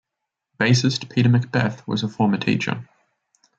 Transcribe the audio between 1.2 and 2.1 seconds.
Macbeth was a